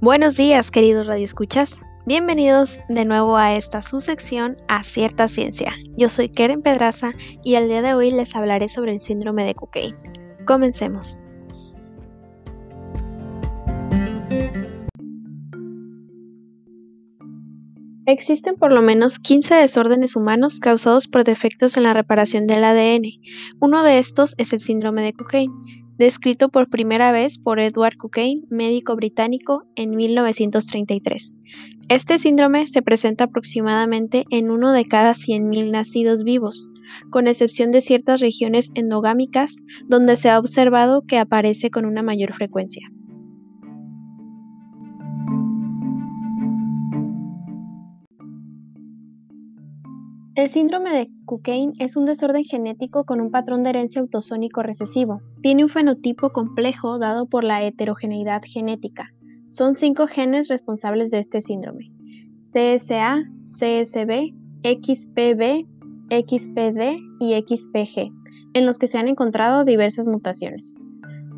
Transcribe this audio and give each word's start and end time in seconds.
Buenos 0.00 0.36
días, 0.36 0.70
queridos 0.70 1.08
radioescuchas. 1.08 1.80
Bienvenidos 2.06 2.80
de 2.88 3.04
nuevo 3.04 3.36
a 3.36 3.56
esta 3.56 3.82
su 3.82 4.00
sección 4.00 4.56
A 4.68 4.84
Cierta 4.84 5.26
Ciencia. 5.26 5.74
Yo 5.96 6.08
soy 6.08 6.28
Keren 6.28 6.62
Pedraza 6.62 7.10
y 7.42 7.56
al 7.56 7.66
día 7.66 7.82
de 7.82 7.94
hoy 7.94 8.10
les 8.10 8.36
hablaré 8.36 8.68
sobre 8.68 8.92
el 8.92 9.00
síndrome 9.00 9.42
de 9.42 9.56
Cocaine. 9.56 9.98
Comencemos. 10.46 11.18
Existen 18.06 18.54
por 18.54 18.72
lo 18.72 18.82
menos 18.82 19.18
15 19.18 19.56
desórdenes 19.56 20.14
humanos 20.14 20.60
causados 20.60 21.08
por 21.08 21.24
defectos 21.24 21.76
en 21.76 21.82
la 21.82 21.92
reparación 21.92 22.46
del 22.46 22.62
ADN. 22.62 23.20
Uno 23.60 23.82
de 23.82 23.98
estos 23.98 24.36
es 24.38 24.52
el 24.52 24.60
síndrome 24.60 25.02
de 25.02 25.12
Cocaine, 25.12 25.52
descrito 25.98 26.48
por 26.48 26.70
primera 26.70 27.12
vez 27.12 27.38
por 27.38 27.58
Edward 27.58 27.96
Cocaine, 27.96 28.42
médico 28.48 28.96
británico, 28.96 29.64
en 29.74 29.90
1933. 29.90 31.36
Este 31.88 32.18
síndrome 32.18 32.66
se 32.66 32.82
presenta 32.82 33.24
aproximadamente 33.24 34.24
en 34.30 34.50
uno 34.50 34.72
de 34.72 34.84
cada 34.84 35.12
100.000 35.12 35.70
nacidos 35.70 36.22
vivos, 36.22 36.68
con 37.10 37.26
excepción 37.26 37.72
de 37.72 37.80
ciertas 37.80 38.20
regiones 38.20 38.70
endogámicas 38.74 39.56
donde 39.86 40.16
se 40.16 40.30
ha 40.30 40.38
observado 40.38 41.02
que 41.02 41.18
aparece 41.18 41.70
con 41.70 41.84
una 41.84 42.02
mayor 42.02 42.32
frecuencia. 42.32 42.88
El 50.38 50.46
síndrome 50.46 50.90
de 50.92 51.10
Cocaine 51.24 51.72
es 51.80 51.96
un 51.96 52.04
desorden 52.04 52.44
genético 52.44 53.04
con 53.04 53.20
un 53.20 53.32
patrón 53.32 53.64
de 53.64 53.70
herencia 53.70 54.00
autosómico 54.00 54.62
recesivo. 54.62 55.20
Tiene 55.42 55.64
un 55.64 55.68
fenotipo 55.68 56.30
complejo 56.30 57.00
dado 57.00 57.26
por 57.26 57.42
la 57.42 57.64
heterogeneidad 57.64 58.42
genética. 58.44 59.12
Son 59.48 59.74
cinco 59.74 60.06
genes 60.06 60.46
responsables 60.46 61.10
de 61.10 61.18
este 61.18 61.40
síndrome: 61.40 61.90
CSA, 62.42 63.24
CSB, 63.46 64.32
XPB, 64.62 65.66
XPD 66.08 66.82
y 67.18 67.34
XPG, 67.34 68.12
en 68.54 68.64
los 68.64 68.78
que 68.78 68.86
se 68.86 68.96
han 68.96 69.08
encontrado 69.08 69.64
diversas 69.64 70.06
mutaciones. 70.06 70.76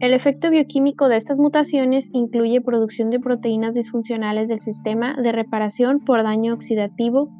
El 0.00 0.12
efecto 0.12 0.50
bioquímico 0.50 1.08
de 1.08 1.18
estas 1.18 1.38
mutaciones 1.38 2.10
incluye 2.12 2.60
producción 2.60 3.10
de 3.10 3.20
proteínas 3.20 3.74
disfuncionales 3.74 4.48
del 4.48 4.58
sistema 4.58 5.14
de 5.22 5.30
reparación 5.30 6.00
por 6.00 6.24
daño 6.24 6.52
oxidativo 6.52 7.30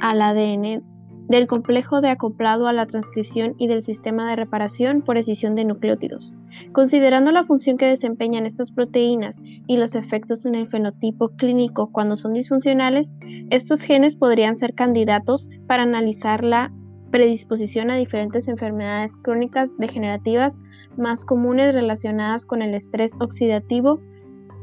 al 0.00 0.22
ADN 0.22 0.82
del 1.30 1.46
complejo 1.46 2.00
de 2.00 2.08
acoplado 2.08 2.66
a 2.66 2.72
la 2.72 2.86
transcripción 2.86 3.54
y 3.56 3.68
del 3.68 3.82
sistema 3.82 4.28
de 4.28 4.34
reparación 4.34 5.00
por 5.00 5.16
escisión 5.16 5.54
de 5.54 5.64
nucleótidos. 5.64 6.34
Considerando 6.72 7.30
la 7.30 7.44
función 7.44 7.76
que 7.76 7.86
desempeñan 7.86 8.46
estas 8.46 8.72
proteínas 8.72 9.40
y 9.44 9.76
los 9.76 9.94
efectos 9.94 10.44
en 10.44 10.56
el 10.56 10.66
fenotipo 10.66 11.28
clínico 11.28 11.90
cuando 11.92 12.16
son 12.16 12.32
disfuncionales, 12.32 13.16
estos 13.50 13.82
genes 13.82 14.16
podrían 14.16 14.56
ser 14.56 14.74
candidatos 14.74 15.48
para 15.68 15.84
analizar 15.84 16.42
la 16.42 16.72
predisposición 17.12 17.90
a 17.90 17.96
diferentes 17.96 18.48
enfermedades 18.48 19.16
crónicas 19.16 19.76
degenerativas 19.78 20.58
más 20.96 21.24
comunes 21.24 21.76
relacionadas 21.76 22.44
con 22.44 22.60
el 22.60 22.74
estrés 22.74 23.14
oxidativo 23.20 24.00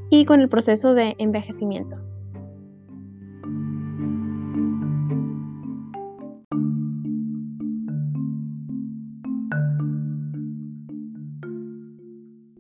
y 0.09 0.25
con 0.25 0.41
el 0.41 0.49
proceso 0.49 0.93
de 0.93 1.15
envejecimiento. 1.17 1.97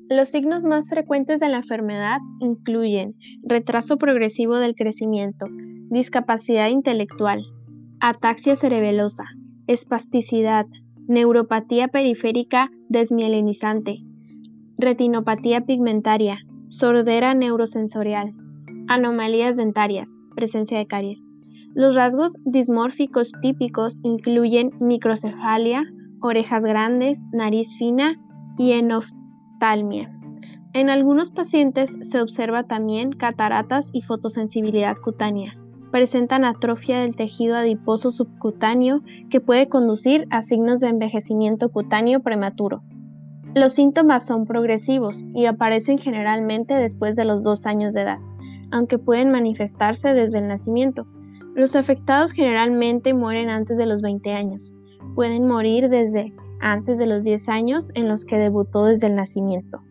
Los 0.09 0.29
signos 0.29 0.63
más 0.63 0.87
frecuentes 0.87 1.41
de 1.41 1.49
la 1.49 1.57
enfermedad 1.57 2.19
incluyen 2.39 3.15
retraso 3.43 3.97
progresivo 3.97 4.55
del 4.55 4.73
crecimiento, 4.73 5.47
discapacidad 5.89 6.69
intelectual, 6.69 7.43
ataxia 7.99 8.55
cerebelosa, 8.55 9.25
espasticidad, 9.67 10.65
neuropatía 11.09 11.89
periférica 11.89 12.69
desmielinizante, 12.87 13.97
retinopatía 14.77 15.65
pigmentaria, 15.65 16.37
sordera 16.67 17.33
neurosensorial, 17.33 18.31
anomalías 18.87 19.57
dentarias, 19.57 20.09
presencia 20.37 20.77
de 20.77 20.87
caries. 20.87 21.21
Los 21.73 21.95
rasgos 21.95 22.37
dismórficos 22.45 23.33
típicos 23.41 23.99
incluyen 24.03 24.71
microcefalia, 24.79 25.83
orejas 26.21 26.63
grandes, 26.63 27.27
nariz 27.33 27.75
fina 27.77 28.15
y 28.57 28.71
enoftalmia 28.71 29.26
en 30.73 30.89
algunos 30.89 31.31
pacientes 31.31 31.97
se 32.01 32.21
observa 32.21 32.63
también 32.63 33.11
cataratas 33.11 33.89
y 33.91 34.03
fotosensibilidad 34.03 34.95
cutánea. 34.97 35.57
Presentan 35.91 36.45
atrofia 36.45 36.99
del 36.99 37.15
tejido 37.15 37.55
adiposo 37.55 38.11
subcutáneo 38.11 39.01
que 39.31 39.41
puede 39.41 39.69
conducir 39.69 40.27
a 40.29 40.41
signos 40.41 40.81
de 40.81 40.89
envejecimiento 40.89 41.69
cutáneo 41.69 42.19
prematuro. 42.19 42.83
Los 43.55 43.73
síntomas 43.73 44.25
son 44.25 44.45
progresivos 44.45 45.25
y 45.33 45.45
aparecen 45.45 45.97
generalmente 45.97 46.75
después 46.75 47.15
de 47.15 47.25
los 47.25 47.43
dos 47.43 47.65
años 47.65 47.93
de 47.93 48.01
edad, 48.01 48.19
aunque 48.69 48.99
pueden 48.99 49.31
manifestarse 49.31 50.13
desde 50.13 50.39
el 50.39 50.47
nacimiento. 50.47 51.07
Los 51.55 51.75
afectados 51.75 52.33
generalmente 52.33 53.15
mueren 53.15 53.49
antes 53.49 53.77
de 53.77 53.87
los 53.87 54.03
20 54.03 54.31
años. 54.33 54.75
Pueden 55.15 55.47
morir 55.47 55.89
desde 55.89 56.33
antes 56.61 56.97
de 56.97 57.07
los 57.07 57.23
10 57.23 57.49
años 57.49 57.91
en 57.95 58.07
los 58.07 58.25
que 58.25 58.37
debutó 58.37 58.85
desde 58.85 59.07
el 59.07 59.15
nacimiento. 59.15 59.81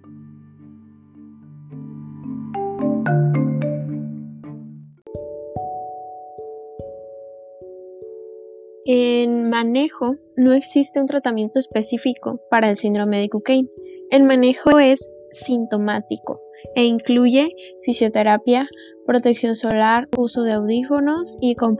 En 8.89 9.51
manejo 9.51 10.15
no 10.37 10.53
existe 10.53 11.01
un 11.01 11.09
tratamiento 11.09 11.59
específico 11.59 12.41
para 12.51 12.71
el 12.71 12.77
síndrome 12.77 13.19
de 13.19 13.29
Cocaine. 13.29 13.69
El 14.11 14.23
manejo 14.23 14.79
es 14.79 15.09
sintomático 15.33 16.41
e 16.77 16.85
incluye 16.85 17.49
fisioterapia, 17.85 18.69
protección 19.05 19.57
solar, 19.57 20.09
uso 20.17 20.43
de 20.43 20.53
audífonos 20.53 21.37
y 21.41 21.57
con 21.57 21.77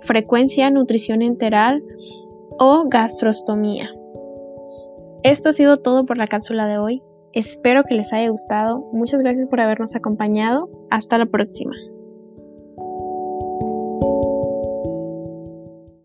frecuencia 0.00 0.70
nutrición 0.70 1.22
enteral 1.22 1.82
o 2.58 2.84
gastrostomía. 2.88 3.90
Esto 5.22 5.50
ha 5.50 5.52
sido 5.52 5.76
todo 5.76 6.06
por 6.06 6.16
la 6.16 6.26
cápsula 6.26 6.66
de 6.66 6.78
hoy. 6.78 7.02
Espero 7.32 7.84
que 7.84 7.94
les 7.94 8.12
haya 8.12 8.30
gustado. 8.30 8.80
Muchas 8.92 9.22
gracias 9.22 9.46
por 9.48 9.60
habernos 9.60 9.94
acompañado. 9.94 10.68
Hasta 10.90 11.18
la 11.18 11.26
próxima. 11.26 11.74